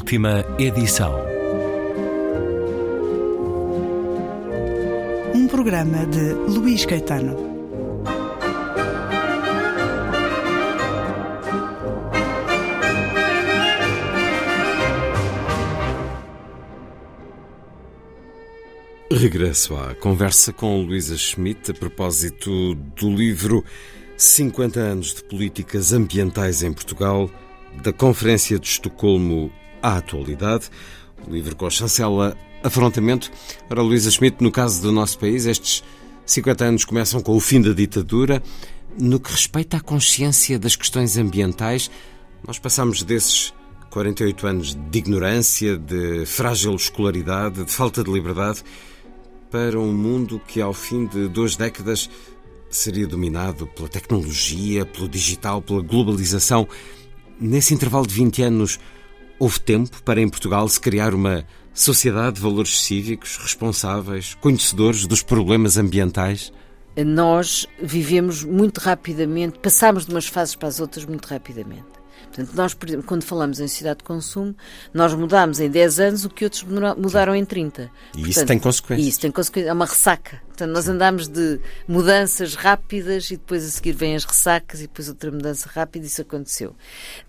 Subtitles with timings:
[0.00, 1.14] Última edição.
[5.34, 7.36] Um programa de Luís Caetano.
[19.12, 23.62] Regresso à conversa com Luísa Schmidt a propósito do livro
[24.16, 27.30] 50 anos de políticas ambientais em Portugal,
[27.82, 30.70] da Conferência de Estocolmo à atualidade,
[31.26, 33.30] o livro com a chancela Afrontamento.
[33.70, 35.82] Ora, Luísa Schmidt, no caso do nosso país, estes
[36.26, 38.42] 50 anos começam com o fim da ditadura.
[38.98, 41.90] No que respeita à consciência das questões ambientais,
[42.46, 43.54] nós passamos desses
[43.90, 48.62] 48 anos de ignorância, de frágil escolaridade, de falta de liberdade,
[49.50, 52.08] para um mundo que, ao fim de duas décadas,
[52.68, 56.68] seria dominado pela tecnologia, pelo digital, pela globalização.
[57.40, 58.78] Nesse intervalo de 20 anos,
[59.40, 65.22] houve tempo para em Portugal se criar uma sociedade de valores cívicos, responsáveis, conhecedores dos
[65.22, 66.52] problemas ambientais?
[67.04, 71.99] Nós vivemos muito rapidamente, passamos de umas fases para as outras muito rapidamente.
[72.24, 74.54] Portanto, nós, por exemplo, quando falamos em sociedade de consumo,
[74.94, 76.64] nós mudamos em 10 anos o que outros
[76.96, 77.82] mudaram em 30.
[77.82, 79.08] E Portanto, isso tem consequências.
[79.08, 80.40] Isso tem consequências, é uma ressaca.
[80.46, 85.08] Portanto, nós andamos de mudanças rápidas e depois a seguir vêm as ressacas e depois
[85.08, 86.70] outra mudança rápida, isso aconteceu.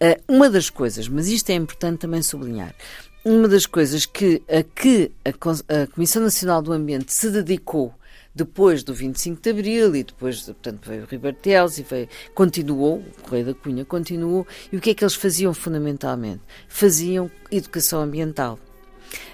[0.01, 2.75] Uh, uma das coisas, mas isto é importante também sublinhar,
[3.23, 7.93] uma das coisas que a que a, a Comissão Nacional do Ambiente se dedicou
[8.33, 13.21] depois do 25 de Abril e depois, portanto, veio o Ribartelos e veio, continuou, o
[13.23, 16.41] Correio da Cunha continuou, e o que é que eles faziam fundamentalmente?
[16.67, 18.57] Faziam educação ambiental.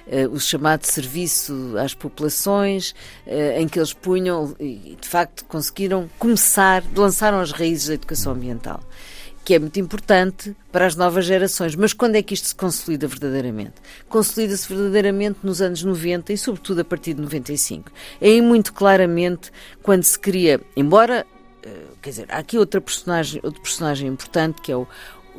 [0.08, 2.96] Uh, o chamado serviço às populações,
[3.28, 8.34] uh, em que eles punham e de facto conseguiram começar, lançaram as raízes da educação
[8.34, 8.82] ambiental
[9.48, 11.74] que é muito importante para as novas gerações.
[11.74, 13.76] Mas quando é que isto se consolida verdadeiramente?
[14.10, 17.90] Consolida-se verdadeiramente nos anos 90 e, sobretudo, a partir de 95.
[18.20, 19.50] É aí muito claramente
[19.82, 21.26] quando se cria, embora.
[21.64, 24.86] Eh, quer dizer, há aqui outra personagem, outro personagem importante que é o,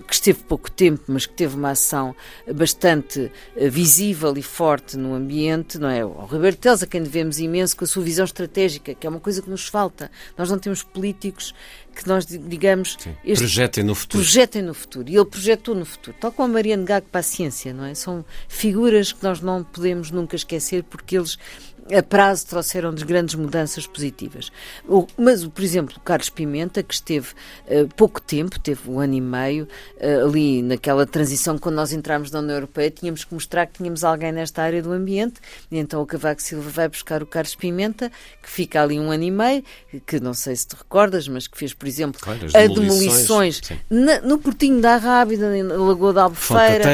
[0.06, 2.14] que esteve pouco tempo, mas que teve uma ação
[2.54, 6.04] bastante eh, visível e forte no ambiente, não é?
[6.04, 9.20] O Roberto Teles, a quem devemos imenso com a sua visão estratégica, que é uma
[9.20, 10.10] coisa que nos falta.
[10.36, 11.54] Nós não temos políticos
[11.94, 14.22] que nós digamos este, projetem no futuro.
[14.22, 15.08] Projetem no futuro.
[15.08, 17.94] E ele projetou no futuro, tal como a Mariana Gago para a ciência, não é?
[17.94, 21.36] São figuras que nós não podemos nunca esquecer porque eles
[21.96, 24.50] a prazo trouxeram-nos grandes mudanças positivas.
[24.86, 27.28] O, mas, por exemplo, o Carlos Pimenta, que esteve
[27.66, 32.30] uh, pouco tempo, teve um ano e meio, uh, ali naquela transição, quando nós entramos
[32.30, 35.40] na União Europeia, tínhamos que mostrar que tínhamos alguém nesta área do ambiente,
[35.70, 38.10] e então o Cavaco Silva vai buscar o Carlos Pimenta,
[38.42, 39.64] que fica ali um ano e meio,
[40.06, 43.62] que não sei se te recordas, mas que fez, por exemplo, claro, as demolições, demolições
[43.88, 46.84] na, no Portinho da Rábida, na Lagoa da Albufeira,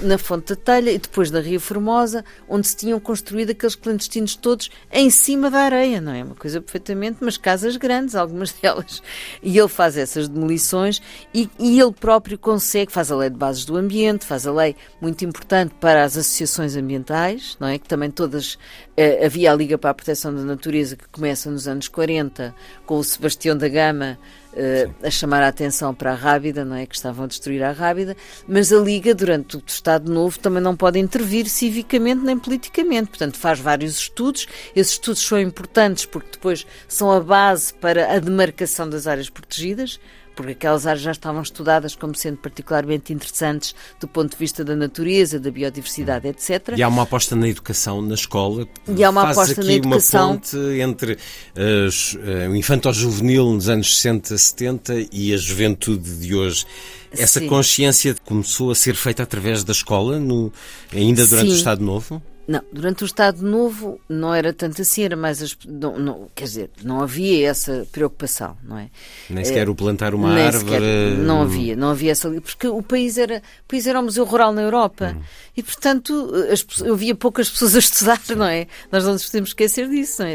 [0.00, 4.36] na Fonte da Telha, e depois na Rio Formosa, onde se tinham construído aqueles clandestinos
[4.42, 6.22] todos em cima da areia, não é?
[6.22, 9.02] Uma coisa perfeitamente, mas casas grandes, algumas delas.
[9.42, 11.00] E ele faz essas demolições
[11.32, 14.76] e, e ele próprio consegue, faz a lei de bases do ambiente, faz a lei
[15.00, 17.78] muito importante para as associações ambientais, não é?
[17.78, 18.58] Que também todas.
[18.96, 22.54] Eh, havia a Liga para a Proteção da Natureza que começa nos anos 40
[22.84, 24.18] com o Sebastião da Gama
[24.52, 26.86] uh, a chamar a atenção para a Rábida, não é?
[26.86, 30.76] Que estavam a destruir a Rábida, mas a Liga, durante o Estado Novo, também não
[30.76, 33.10] pode intervir civicamente nem politicamente.
[33.10, 34.46] Portanto, faz vários estudos.
[34.74, 39.98] Esses estudos são importantes porque depois são a base para a demarcação das áreas protegidas
[40.34, 44.74] porque aquelas áreas já estavam estudadas como sendo particularmente interessantes do ponto de vista da
[44.74, 46.74] natureza, da biodiversidade, etc.
[46.76, 48.66] E há uma aposta na educação na escola.
[48.88, 50.30] E há uma Faz aposta aqui na educação.
[50.30, 56.64] uma ponte entre uh, o infanto-juvenil nos anos 60, 70 e a juventude de hoje.
[57.12, 57.46] Essa Sim.
[57.46, 60.50] consciência começou a ser feita através da escola, no,
[60.92, 61.54] ainda durante Sim.
[61.54, 62.22] o Estado Novo?
[62.46, 65.40] Não, durante o Estado Novo não era tanto assim, era mais.
[65.40, 68.90] As, não, não, quer dizer, não havia essa preocupação, não é?
[69.30, 70.58] Nem sequer o plantar uma árvore.
[70.64, 70.80] sequer,
[71.18, 72.28] não havia, não havia essa.
[72.40, 75.22] Porque o país era, o país era um museu rural na Europa Hum.
[75.56, 78.66] e, portanto, as, pessoas- eu via poucas pessoas a estudar, não é?
[78.90, 80.34] Nós não nos podemos esquecer disso, não é?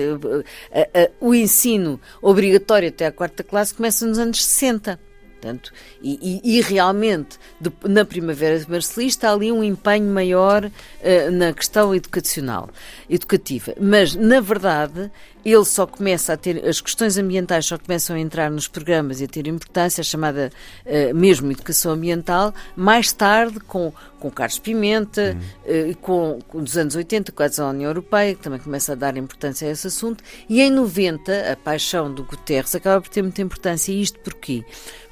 [1.05, 4.97] A- O ensino obrigatório até à quarta classe começa nos anos 60.
[5.39, 10.69] Portanto, e, e- e realmente, de- na Primavera Marcelista, há ali um empenho maior
[11.01, 12.69] eh, na questão educacional,
[13.07, 13.73] educativa.
[13.79, 15.11] Mas, na verdade,
[15.45, 19.25] ele só começa a ter, as questões ambientais só começam a entrar nos programas e
[19.25, 20.51] a ter importância, a chamada
[20.85, 26.95] eh, mesmo educação ambiental, mais tarde com, com Carlos Pimenta, eh, com, com dos anos
[26.95, 30.59] 80, quase a União Europeia, que também começa a dar importância a esse assunto, e
[30.61, 33.91] em 90, a paixão do Guterres acaba por ter muita importância.
[33.91, 34.65] E isto porquê?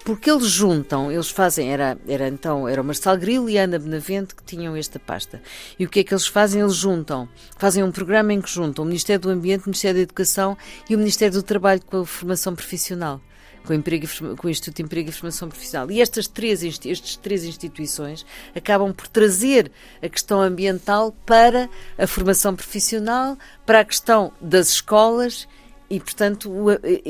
[0.05, 3.79] Porque eles juntam, eles fazem, era, era então, era o Marcelo Grilo e a Ana
[3.79, 5.41] Benavente que tinham esta pasta.
[5.79, 6.61] E o que é que eles fazem?
[6.61, 10.03] Eles juntam, fazem um programa em que juntam o Ministério do Ambiente, o Ministério da
[10.03, 10.55] Educação
[10.87, 13.19] e o Ministério do Trabalho com a formação profissional
[13.65, 14.05] com o, emprego,
[14.37, 15.89] com o Instituto de Emprego e Formação Profissional.
[15.89, 18.23] E estas três, estes três instituições
[18.55, 19.71] acabam por trazer
[20.03, 21.67] a questão ambiental para
[21.97, 23.35] a formação profissional,
[23.65, 25.47] para a questão das escolas
[25.89, 26.67] e, portanto, o,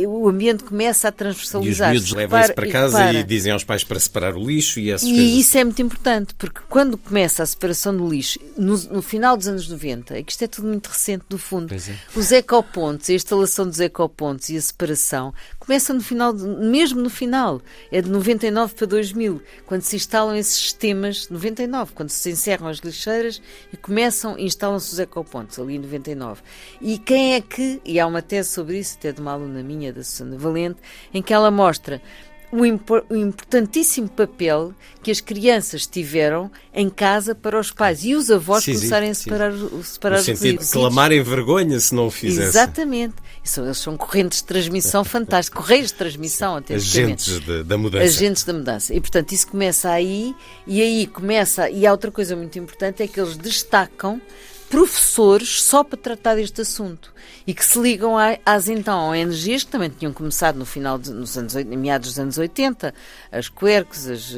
[0.07, 1.93] o ambiente começa a transversalizar.
[1.93, 4.45] E os miúdos levam isso para casa e, e, dizem aos pais para separar o
[4.45, 5.29] lixo e essas e coisas.
[5.29, 9.37] E isso é muito importante, porque quando começa a separação do lixo, no, no final
[9.37, 11.77] dos anos 90, é que isto é tudo muito recente, do fundo, é.
[12.15, 15.33] os ecopontos, a instalação dos ecopontos e a separação,
[15.65, 20.55] começa no final, mesmo no final, é de 99 para 2000, quando se instalam esses
[20.55, 23.41] sistemas, 99, quando se encerram as lixeiras
[23.73, 26.41] e começam, instalam-se os ecopontos, ali em 99.
[26.79, 29.91] E quem é que, e há uma tese sobre isso, até de uma aluna minha,
[29.91, 30.79] da Susana Valente,
[31.13, 32.01] em que ela mostra
[32.55, 34.73] o, impor, o, importantíssimo papel
[35.03, 39.21] que as crianças tiveram em casa para os pais e os avós sim, começarem sim,
[39.21, 39.83] a separar, sim.
[39.83, 42.47] separar no sentido de clamarem vergonha se não o fizessem.
[42.47, 43.15] Exatamente.
[43.43, 48.05] Isso, eles são correntes de transmissão fantásticas, correios de transmissão até Agentes de, da mudança.
[48.05, 48.93] Agentes da mudança.
[48.93, 50.33] E portanto isso começa aí
[50.65, 54.21] e aí começa, e há outra coisa muito importante é que eles destacam
[54.75, 57.13] professores só para tratar deste assunto
[57.47, 61.37] e que se ligam às então ONGs que também tinham começado no final de, nos
[61.37, 62.93] anos, meados dos anos 80,
[63.31, 64.35] as Quercus, as,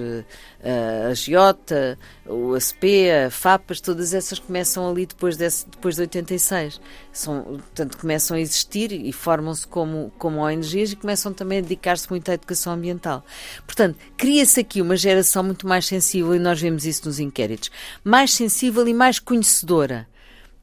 [0.62, 6.02] eh, a Giota, o ASP, a FAPAS, todas essas começam ali depois, desse, depois de
[6.02, 6.80] 86.
[7.12, 12.08] São, portanto, começam a existir e formam-se como, como ONGs e começam também a dedicar-se
[12.12, 13.26] muito à educação ambiental.
[13.66, 17.72] Portanto, cria-se aqui uma geração muito mais sensível, e nós vemos isso nos inquéritos,
[18.04, 20.08] mais sensível e mais conhecedora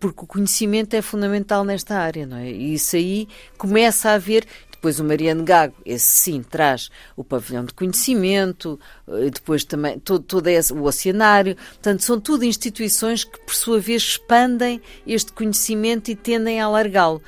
[0.05, 2.51] porque o conhecimento é fundamental nesta área, não é?
[2.51, 4.45] E isso aí começa a haver.
[4.71, 8.79] Depois o Mariano Gago, esse sim, traz o pavilhão de conhecimento,
[9.09, 11.57] eh, depois também todo, todo esse, o oceanário.
[11.57, 17.23] Portanto, são tudo instituições que, por sua vez, expandem este conhecimento e tendem a alargá-lo.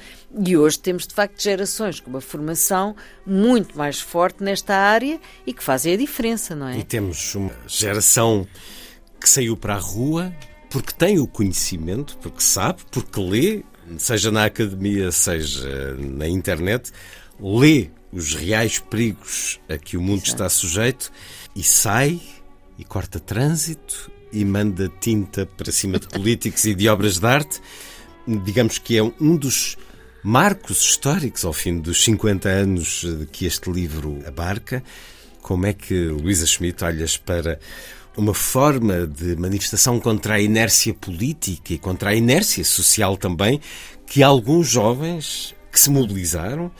[0.47, 2.95] E hoje temos, de facto, gerações com uma formação
[3.25, 6.77] muito mais forte nesta área e que fazem a diferença, não é?
[6.77, 8.47] E temos uma geração
[9.19, 10.31] que saiu para a rua,
[10.71, 13.63] porque tem o conhecimento, porque sabe, porque lê,
[13.99, 16.91] seja na academia, seja na internet,
[17.41, 20.33] lê os reais perigos a que o mundo Exato.
[20.33, 21.13] está sujeito
[21.55, 22.21] e sai
[22.79, 27.61] e corta trânsito e manda tinta para cima de políticos e de obras de arte.
[28.27, 29.77] Digamos que é um dos
[30.23, 34.83] marcos históricos ao fim dos 50 anos que este livro abarca.
[35.41, 37.61] Como é que Luísa Schmidt olhas para
[38.17, 43.61] uma forma de manifestação contra a inércia política e contra a inércia social também,
[44.07, 46.71] que alguns jovens que se mobilizaram,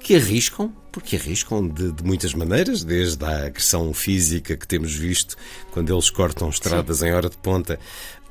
[0.00, 5.36] que arriscam, porque arriscam de, de, muitas maneiras, desde a agressão física que temos visto
[5.72, 7.06] quando eles cortam estradas Sim.
[7.06, 7.80] em hora de ponta,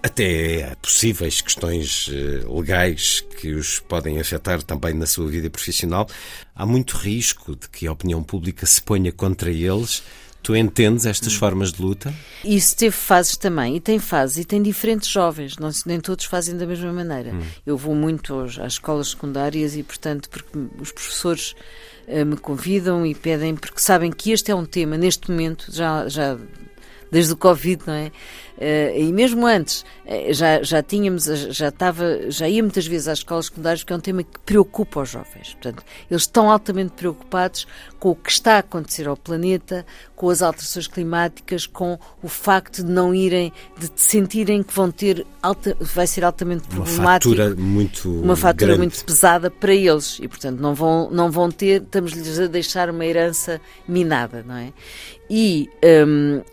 [0.02, 6.08] até possíveis questões eh, legais que os podem afetar também na sua vida profissional.
[6.54, 10.04] Há muito risco de que a opinião pública se ponha contra eles
[10.44, 11.40] Tu entendes estas hum.
[11.40, 12.14] formas de luta?
[12.44, 16.58] Isso teve fases também, e tem fases, e tem diferentes jovens, não, nem todos fazem
[16.58, 17.34] da mesma maneira.
[17.34, 17.42] Hum.
[17.66, 21.56] Eu vou muito às escolas secundárias e, portanto, porque os professores
[22.10, 26.10] uh, me convidam e pedem, porque sabem que este é um tema, neste momento, já,
[26.10, 26.38] já
[27.14, 28.12] desde o Covid, não é?
[28.56, 33.20] Uh, e mesmo antes, uh, já, já tínhamos, já estava, já ia muitas vezes às
[33.20, 35.54] escolas secundárias, porque é um tema que preocupa os jovens.
[35.54, 37.68] Portanto, eles estão altamente preocupados
[38.00, 42.84] com o que está a acontecer ao planeta, com as alterações climáticas, com o facto
[42.84, 47.34] de não irem, de sentirem que vão ter, alta, vai ser altamente problemático.
[47.34, 48.78] Uma fatura muito Uma fatura grande.
[48.80, 53.06] muito pesada para eles e, portanto, não vão, não vão ter, estamos-lhes a deixar uma
[53.06, 54.72] herança minada, não é?
[55.36, 56.44] E um,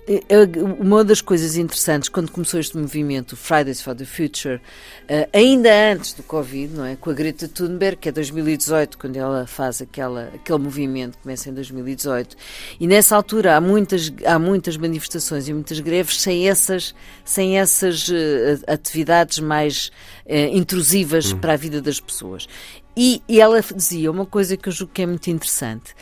[0.80, 6.14] uma das coisas interessantes, quando começou este movimento, Fridays for the Future, uh, ainda antes
[6.14, 6.96] do Covid, não é?
[6.96, 11.52] com a Greta Thunberg, que é 2018, quando ela faz aquela, aquele movimento, começa em
[11.52, 12.34] 2018,
[12.80, 18.08] e nessa altura há muitas, há muitas manifestações e muitas greves sem essas, sem essas
[18.08, 19.92] uh, atividades mais
[20.24, 21.38] uh, intrusivas hum.
[21.38, 22.48] para a vida das pessoas.
[22.96, 25.94] E, e ela dizia uma coisa que eu julgo que é muito interessante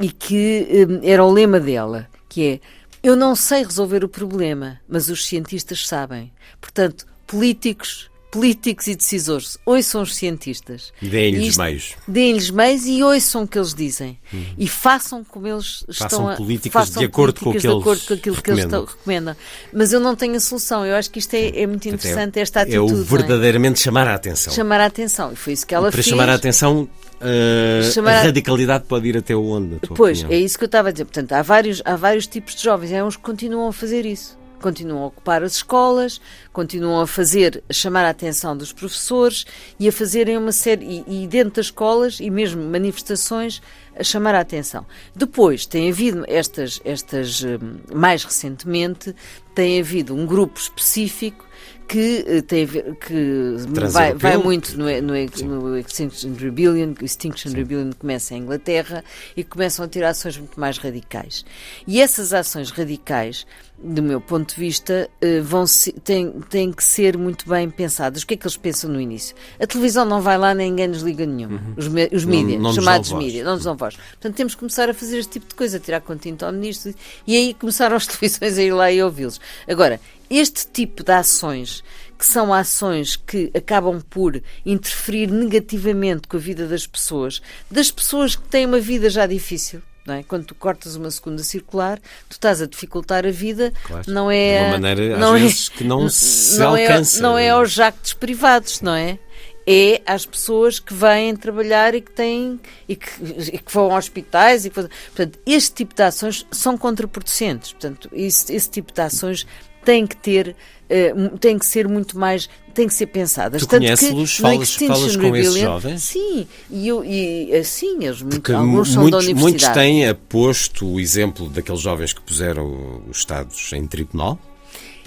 [0.00, 0.66] e que
[1.04, 2.60] era o lema dela que é
[3.00, 6.32] eu não sei resolver o problema, mas os cientistas sabem.
[6.60, 10.92] Portanto, políticos, políticos e decisores, ouçam os cientistas.
[11.00, 11.94] Deem-lhes meios.
[12.08, 14.18] Deem-lhes meios e ouçam o que eles dizem.
[14.58, 17.66] E façam como eles Façam estão a políticas façam de acordo com o que de
[17.68, 18.80] eles acordo com aquilo que eles recomendam.
[18.84, 19.36] estão- recomendam.
[19.72, 20.84] Mas eu não tenho a solução.
[20.84, 22.92] Eu acho que isto é, é muito interessante, esta é atitude.
[22.92, 23.04] o não é?
[23.06, 24.52] verdadeiramente chamar a atenção.
[24.52, 25.32] Chamar a atenção.
[25.32, 26.06] E foi isso que ela E para fez.
[26.06, 26.88] chamar a atenção,
[27.20, 29.78] uh, Chamar a radicalidade pode ir até onde?
[29.94, 30.36] Pois, opinião?
[30.38, 31.04] é isso que eu estava a dizer.
[31.04, 32.92] Portanto, há vários, há vários tipos de jovens.
[32.92, 34.36] Há uns que continuam a fazer isso.
[34.64, 36.18] Continuam a ocupar as escolas,
[36.50, 39.44] continuam a fazer, a chamar a atenção dos professores
[39.78, 43.60] e a fazerem uma série, e, e dentro das escolas, e mesmo manifestações,
[43.94, 44.86] a chamar a atenção.
[45.14, 49.14] Depois, tem havido estas, estas hum, mais recentemente,
[49.54, 51.44] tem havido um grupo específico
[51.86, 53.56] que eh, tem a ver, que
[53.90, 59.04] vai, vai muito no, no, no Extinction Rebellion, Extinction Rebellion começa em Inglaterra
[59.36, 61.44] e começam a ter ações muito mais radicais.
[61.86, 63.46] E essas ações radicais,
[63.78, 68.22] do meu ponto de vista, eh, vão se- têm, têm que ser muito bem pensadas.
[68.22, 69.34] O que é que eles pensam no início?
[69.60, 71.58] A televisão não vai lá, nem ninguém nos liga nenhum.
[71.76, 72.30] Os, me- os Uhum.
[72.30, 73.96] Não- mídias, chamados mídias, não nos dão voz.
[73.96, 76.94] Portanto, temos que começar a fazer este tipo de coisa, tirar continto ao ministro
[77.26, 79.40] e aí começaram as televisões a ir lá e ouvi-los.
[79.68, 80.00] Agora,
[80.36, 81.82] este tipo de ações,
[82.18, 88.36] que são ações que acabam por interferir negativamente com a vida das pessoas, das pessoas
[88.36, 89.82] que têm uma vida já difícil.
[90.06, 90.22] Não é?
[90.22, 91.98] Quando tu cortas uma segunda circular,
[92.28, 94.04] tu estás a dificultar a vida, Claro.
[94.12, 97.22] não é De uma maneira, às não vezes, que não se não é- alcança.
[97.22, 99.18] não é aos jactos privados, não é?
[99.66, 103.08] É às pessoas que vêm trabalhar e que têm e que,
[103.50, 107.72] e que vão a hospitais e que portanto este tipo de ações são contraproducentes.
[107.72, 109.46] Portanto esse, esse tipo de ações
[109.84, 110.56] tem que ter
[110.88, 113.62] eh, mu- tem que ser muito mais tem que ser pensadas.
[113.62, 114.36] Tu conheces-los?
[114.38, 116.02] Falas- falas com esses jovens?
[116.02, 119.40] Sim, e eu e assim eles muito, Porque alguns são da universidade.
[119.40, 124.38] muitos têm aposto o exemplo daqueles jovens que puseram os Estados em tribunal.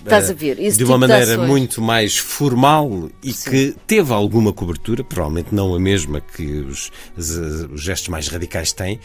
[0.07, 0.59] Estás a ver?
[0.59, 1.47] Esse de tipo uma maneira ações.
[1.47, 3.49] muito mais formal e Sim.
[3.49, 7.29] que teve alguma cobertura, provavelmente não a mesma que os, os-
[7.71, 8.99] os gestos mais radicais têm.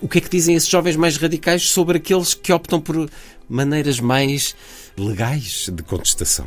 [0.00, 3.08] O que é que dizem esses jovens mais radicais sobre aqueles que optam por
[3.48, 4.54] maneiras mais
[4.96, 6.46] legais de contestação?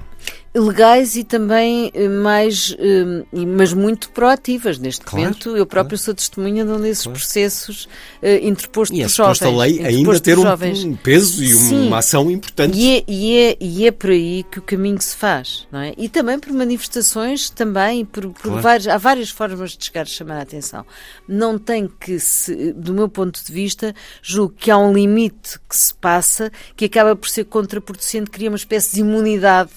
[0.55, 4.79] Legais e também eh, mais, eh, e- mas muito proativas.
[4.79, 7.87] Neste Claro, momento, eu próprio sou testemunha de um desses processos
[8.21, 9.41] eh, interpostos E por jovens.
[9.41, 11.87] a lei ainda ter um, um peso e Sim.
[11.87, 12.77] uma ação importante.
[12.77, 15.93] E é, e, é, e é por aí que o caminho se faz, não é?
[15.97, 18.61] E também por manifestações, também por, por Claro.
[18.61, 20.85] vários, há várias formas de chegar a chamar a atenção.
[21.27, 25.75] Não tem que se, do meu ponto de vista, julgo que há um limite que
[25.75, 29.69] se passa que acaba por ser contraproducente, cria uma espécie de imunidade,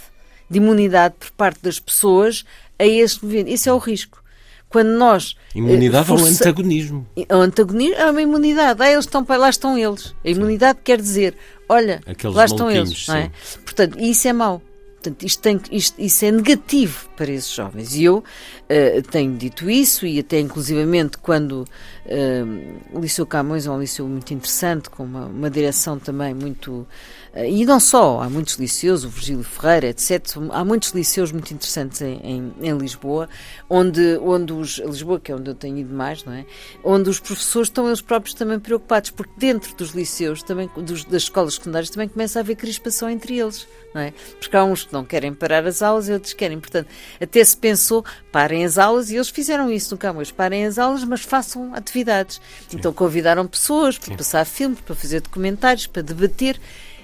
[0.51, 2.45] de imunidade por parte das pessoas
[2.79, 3.49] a este movimento.
[3.51, 4.21] Isso é o risco.
[4.69, 7.07] Quando nós eh, Imunidade ao força- antagonismo.
[7.17, 8.83] o antagonismo é uma imunidade.
[8.83, 10.15] Ah, eles estão para lá estão eles.
[10.25, 11.37] A imunidade quer dizer,
[11.69, 13.23] olha, Aqueles lá estão eles, é?
[13.25, 13.59] sim.
[13.65, 14.63] Portanto, isso é mau.
[15.03, 17.95] Portanto, isto tem, isto, isso é negativo para esses jovens.
[17.97, 18.23] E eu
[18.69, 21.65] eh, tenho dito isso, e até inclusivamente quando
[22.05, 22.45] eh,
[22.93, 26.87] o Liceu Camões é um liceu muito interessante, com uma, uma direção também muito.
[27.33, 30.23] eh, e não só, há muitos liceus, o Virgílio Ferreira, etc.
[30.51, 33.27] Há muitos liceus muito interessantes em, em, em Lisboa,
[33.71, 34.79] onde, onde os.
[34.79, 36.45] Lisboa, que é onde eu tenho ido mais, não é?
[36.85, 41.23] Onde os professores estão eles próprios também preocupados, porque dentro dos liceus, também, dos, das
[41.23, 44.13] escolas secundárias, também começa a haver crispação entre eles, não é?
[44.39, 46.61] Porque há uns que não querem parar as aulas e outros querem.
[46.61, 46.89] Portanto,
[47.21, 51.05] até se pensou, parem as aulas, e eles fizeram isso no Camões, parem as aulas,
[51.05, 52.41] mas façam atividades.
[52.75, 56.61] Então convidaram pessoas para passar filmes, para fazer documentários, para debater.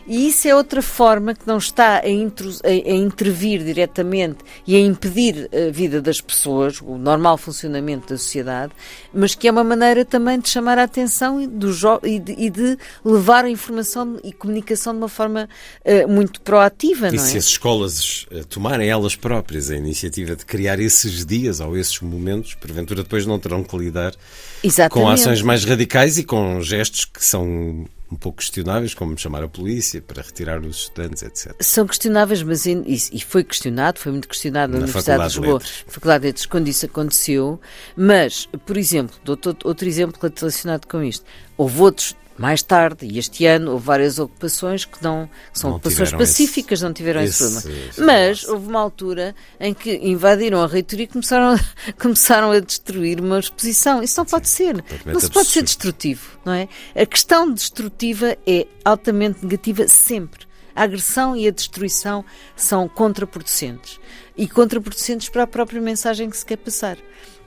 [0.09, 4.77] E isso é outra forma que não está a, intru- a- a intervir diretamente e
[4.77, 8.73] a impedir a vida das pessoas, o normal funcionamento da sociedade,
[9.13, 11.71] mas que é uma maneira também de chamar a atenção e, do
[12.05, 15.49] e, de, e de levar a informação e comunicação de uma forma
[15.85, 17.27] eh, muito proativa, E não é?
[17.27, 22.01] se as escolas eh, tomarem elas próprias a iniciativa de criar esses dias ou esses
[22.01, 24.15] momentos, porventura depois não terão que lidar
[24.63, 24.93] Exatamente.
[25.05, 29.49] com ações mais radicais e com gestos que são um pouco questionáveis, como chamar a
[29.49, 31.55] polícia para retirar os estudantes, etc.
[31.61, 35.41] São questionáveis, mas in- e, foi questionado, foi muito questionado na, Na Universidade Faculdade de
[35.41, 35.85] Lisboa, Letras.
[35.95, 37.61] Faculdade de Letras, quando isso aconteceu.
[37.97, 41.25] Mas, por exemplo, dou outro, outro exemplo relacionado com isto.
[41.57, 46.13] Houve outros, mais tarde, e este ano, houve várias ocupações que não são Não ocupações
[46.13, 47.89] pacíficas, não tiveram esse, esse- problema.
[47.89, 52.61] esse Mas houve uma altura em que invadiram a reitoria e começaram a, começaram a
[52.61, 54.03] destruir uma exposição.
[54.03, 54.85] Isso não pode ser.
[55.05, 56.69] Não se pode ser destrutivo, não é?
[56.95, 60.47] A questão destrutiva é altamente negativa sempre.
[60.75, 62.23] A agressão e a destruição
[62.55, 63.99] são contraproducentes.
[64.37, 66.99] E contraproducentes para a própria mensagem que se quer passar.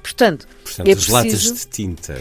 [0.01, 1.53] Portanto, Portanto, é as latas preciso...
[1.55, 2.19] de tinta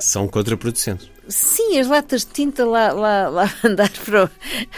[0.00, 1.10] São contraproducentes.
[1.28, 4.30] Sim, as latas de tinta lá, lá, lá andar para,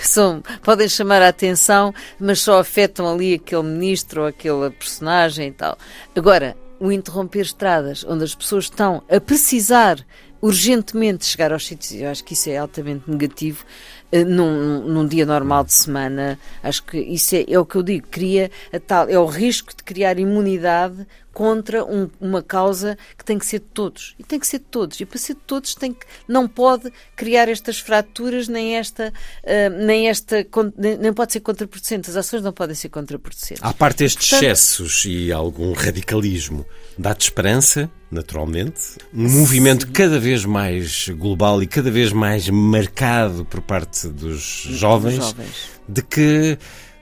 [0.03, 5.53] são, podem chamar a atenção, mas só afetam ali aquele ministro ou aquela personagem e
[5.53, 5.79] tal.
[6.17, 10.05] Agora, o interromper estradas, onde as pessoas estão a precisar
[10.43, 13.65] urgentemente chegar aos sítios, eu acho que isso é altamente negativo.
[14.11, 17.83] Eh, num, num, dia normal de semana, acho que isso é, é o que eu
[17.83, 23.25] digo, cria a tal, é o risco de criar imunidade contra um, uma causa que
[23.25, 24.15] tem que ser de todos.
[24.19, 25.01] E tem que ser de todos.
[25.01, 29.13] E para ser de todos tem que, não pode criar estas fraturas, nem esta,
[29.45, 30.47] uh, nem esta,
[30.77, 32.11] nem, nem, pode ser contraproducente.
[32.11, 33.63] As ações não podem ser contraproducentes.
[33.63, 36.67] À parte estes Portanto, excessos e algum radicalismo,
[36.99, 39.39] dá-te esperança, naturalmente, um sim.
[39.39, 45.71] movimento cada vez mais global e cada vez mais marcado por parte dos jovens, jovens.
[45.89, 46.59] de que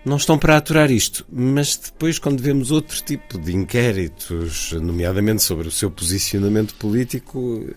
[0.09, 5.69] não estão para aturar isto, mas depois, quando vemos outro tipo de inquéritos, nomeadamente sobre
[5.69, 7.69] o seu posicionamento político,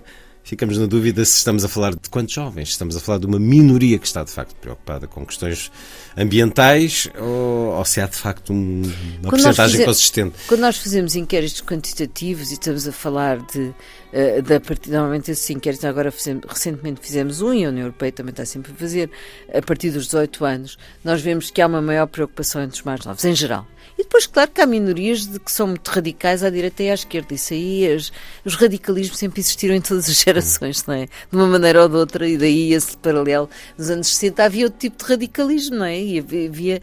[0.43, 2.69] ficamos na dúvida se estamos a falar de quantos jovens.
[2.69, 5.71] Estamos a falar de uma minoria que está de facto preocupada com questões
[6.17, 8.81] ambientais ou, ou se há de facto um,
[9.21, 10.35] uma porcentagem consistente.
[10.47, 15.49] Quando nós fazemos inquéritos quantitativos e estamos a falar de, uh, da partir, normalmente esses
[15.49, 19.09] inquéritos, agora fizemos, recentemente fizemos um e a União Europeia também está sempre a fazer,
[19.53, 23.05] a partir dos 18 anos, nós vemos que há uma maior preocupação entre os mais
[23.05, 23.67] novos, em geral.
[24.01, 26.95] E depois, claro, que há minorias de que são muito radicais à direita e à
[26.95, 27.35] esquerda.
[27.35, 28.11] Isso aí, as,
[28.43, 31.05] os radicalismos sempre existiram em todas as gerações, não é?
[31.05, 33.47] De uma maneira ou de outra, e daí esse paralelo.
[33.77, 36.01] Nos anos 60 havia outro tipo de radicalismo, não é?
[36.01, 36.81] E havia,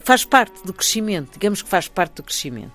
[0.00, 2.70] faz parte do crescimento, digamos que faz parte do crescimento.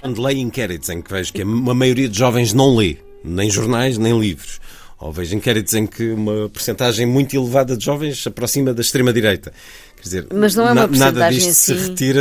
[0.00, 3.98] Quando leio inquéritos em que vejo que a maioria de jovens não lê, nem jornais,
[3.98, 4.58] nem livros,
[5.00, 9.52] ou vejo inquéritos em que uma porcentagem muito elevada de jovens se aproxima da extrema-direita.
[9.96, 11.78] Quer dizer, Mas não é uma nada disto assim...
[11.78, 12.20] se retira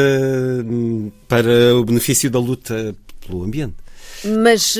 [0.66, 3.76] hum, para o benefício da luta pelo ambiente.
[4.24, 4.80] Mas uh,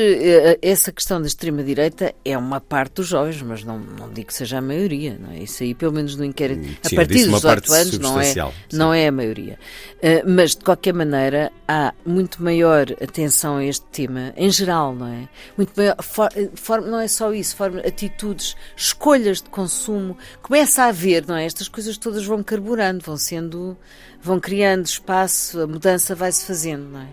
[0.62, 4.58] essa questão da extrema-direita é uma parte dos jovens, mas não, não digo que seja
[4.58, 5.40] a maioria, não é?
[5.40, 8.34] Isso aí, pelo menos no inquérito, sim, a partir dos 18 anos, não é,
[8.74, 9.60] não é a maioria.
[9.98, 15.08] Uh, mas, de qualquer maneira, há muito maior atenção a este tema, em geral, não
[15.08, 15.30] é?
[15.56, 20.88] Muito maior, for, for, não é só isso, forma, atitudes, escolhas de consumo, começa a
[20.88, 21.46] haver, não é?
[21.46, 23.78] Estas coisas todas vão carburando, vão sendo,
[24.22, 27.08] vão criando espaço, a mudança vai-se fazendo, não é?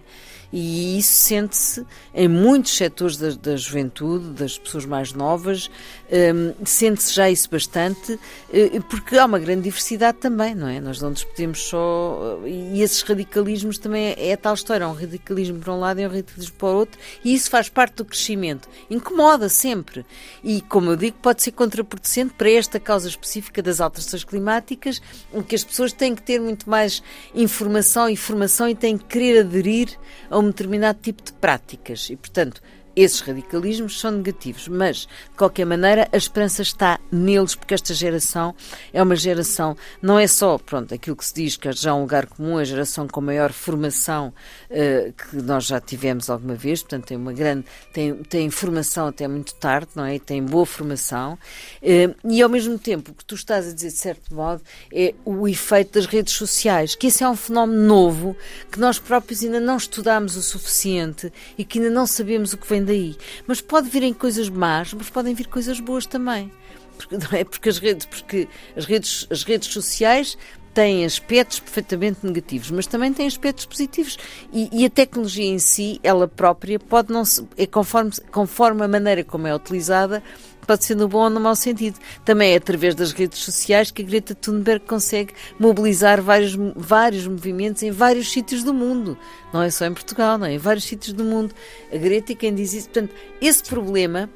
[0.52, 1.84] E isso sente-se
[2.14, 5.71] em muitos setores da, da, juventude, das pessoas mais novas,
[6.10, 10.80] um, sente-se já isso bastante, uh, porque há uma grande diversidade também, não é?
[10.80, 12.38] Nós não nos só.
[12.40, 16.00] Uh, e esses radicalismos também é, é, tal história: há um radicalismo para um lado
[16.00, 18.69] e um radicalismo para o outro, e isso faz parte do crescimento.
[18.90, 20.04] Incomoda sempre.
[20.42, 25.00] E, como eu digo, pode ser contraproducente para esta causa específica das alterações climáticas,
[25.32, 27.02] em que as pessoas têm que ter muito mais
[27.34, 29.88] informação e formação e têm que querer aderir
[30.34, 32.10] a um determinado tipo de práticas.
[32.10, 32.60] E, portanto,
[32.97, 38.54] esses radicalismos são negativos, mas de qualquer maneira a esperança está neles, porque esta geração
[38.93, 42.02] é uma geração, não é só, pronto, aquilo que se diz que é já um
[42.02, 44.33] lugar comum, a geração com maior formação
[44.71, 49.26] uh, que nós já tivemos alguma vez, portanto tem uma grande, tem, tem formação até
[49.26, 50.17] muito tarde, não é?
[50.17, 53.89] E tem boa formação, uh, e ao mesmo tempo o que tu estás a dizer
[53.89, 58.37] de certo modo é o efeito das redes sociais, que esse é um fenómeno novo
[58.71, 62.69] que nós próprios ainda não estudamos o suficiente e que ainda não sabemos o que
[62.69, 63.16] vem daí.
[63.47, 66.52] Mas pode virem coisas más, mas podem vir coisas boas também.
[66.97, 67.44] Porque, não é?
[67.44, 70.36] porque, as, redes, porque as, redes, as redes sociais
[70.75, 74.18] têm aspectos perfeitamente negativos, mas também têm aspectos positivos.
[74.52, 78.88] E, e, a tecnologia em si, ela própria, pode não se, é conforme, conforme a
[78.88, 80.23] maneira como é utilizada,
[80.64, 81.98] pode ser no bom ou no mau sentido.
[82.24, 87.82] Também é através das redes sociais que a Greta Thunberg consegue mobilizar vários, vários movimentos
[87.82, 89.16] em vários sítios do mundo.
[89.52, 90.54] Não é só em Portugal, não é?
[90.54, 91.54] Em vários sítios do mundo.
[91.92, 92.88] A Greta é quem diz isso.
[92.90, 94.30] Portanto, esse problema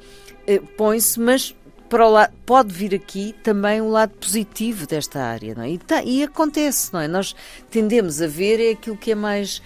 [0.47, 1.55] eh, põe-se, mas
[1.89, 5.71] para o lado, pode vir aqui também um lado positivo desta área, não é?
[5.71, 7.09] E, tá, e acontece, não é?
[7.09, 7.35] Nós
[7.71, 9.63] tendemos a ver é aquilo que é mais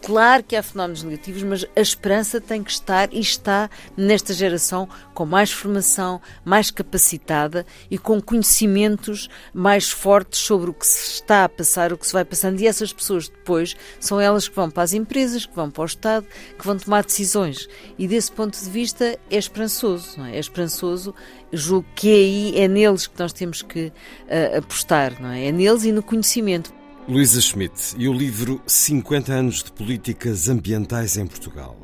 [0.00, 4.88] Claro que há fenómenos negativos, mas a esperança tem que estar e está nesta geração
[5.12, 11.44] com mais formação, mais capacitada e com conhecimentos mais fortes sobre o que se está
[11.44, 12.60] a passar, o que se vai passando.
[12.60, 15.86] E essas pessoas depois são elas que vão para as empresas, que vão para o
[15.86, 16.26] Estado,
[16.58, 17.68] que vão tomar decisões.
[17.98, 20.36] E desse ponto de vista é esperançoso, não é?
[20.36, 21.14] É esperançoso.
[21.52, 25.46] Julgo que aí é neles que nós temos que uh, apostar, não é?
[25.46, 26.72] É neles e no conhecimento.
[27.06, 31.76] Luísa Schmidt e o livro 50 anos de políticas ambientais em Portugal,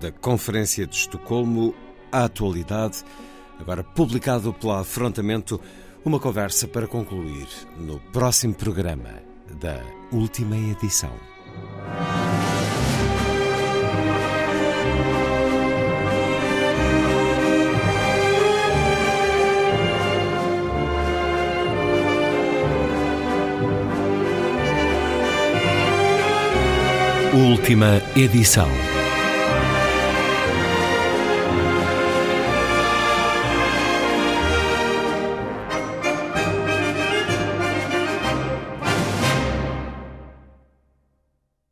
[0.00, 1.74] da Conferência de Estocolmo
[2.10, 3.04] à atualidade,
[3.60, 5.60] agora publicado pela Afrontamento,
[6.02, 9.20] uma conversa para concluir no próximo programa
[9.60, 11.12] da última edição.
[27.36, 29.05] Última edição.